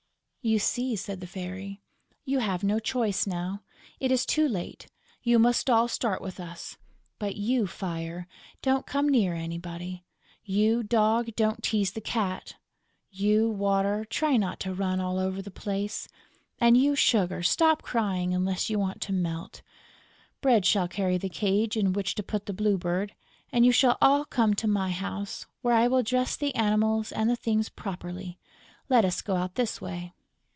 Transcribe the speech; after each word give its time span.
"You 0.43 0.57
see," 0.57 0.95
said 0.95 1.19
the 1.21 1.27
Fairy, 1.27 1.83
"you 2.25 2.39
have 2.39 2.63
no 2.63 2.79
choice 2.79 3.27
now; 3.27 3.61
it 3.99 4.11
is 4.11 4.25
too 4.25 4.49
late; 4.49 4.87
you 5.21 5.37
must 5.37 5.69
all 5.69 5.87
start 5.87 6.19
with 6.19 6.39
us.... 6.39 6.77
But 7.19 7.35
you, 7.35 7.67
Fire, 7.67 8.25
don't 8.63 8.87
come 8.87 9.07
near 9.07 9.35
anybody; 9.35 10.03
you, 10.43 10.81
Dog, 10.81 11.35
don't 11.35 11.61
tease 11.61 11.91
the 11.91 12.01
Cat; 12.01 12.55
you, 13.11 13.51
Water, 13.51 14.03
try 14.09 14.35
not 14.35 14.59
to 14.61 14.73
run 14.73 14.99
all 14.99 15.19
over 15.19 15.43
the 15.43 15.51
place; 15.51 16.07
and 16.57 16.75
you, 16.75 16.95
Sugar, 16.95 17.43
stop 17.43 17.83
crying, 17.83 18.33
unless 18.33 18.67
you 18.67 18.79
want 18.79 18.99
to 19.01 19.13
melt. 19.13 19.61
Bread 20.41 20.65
shall 20.65 20.87
carry 20.87 21.19
the 21.19 21.29
cage 21.29 21.77
in 21.77 21.93
which 21.93 22.15
to 22.15 22.23
put 22.23 22.47
the 22.47 22.51
Blue 22.53 22.79
Bird; 22.79 23.13
and 23.51 23.63
you 23.63 23.71
shall 23.71 23.95
all 24.01 24.25
come 24.25 24.55
to 24.55 24.67
my 24.67 24.89
house, 24.89 25.45
where 25.61 25.75
I 25.75 25.87
will 25.87 26.01
dress 26.01 26.35
the 26.35 26.55
Animals 26.55 27.11
and 27.11 27.29
the 27.29 27.35
Things 27.35 27.69
properly.... 27.69 28.39
Let 28.89 29.05
us 29.05 29.21
go 29.21 29.35
out 29.35 29.53
this 29.53 29.79
way!" 29.79 30.13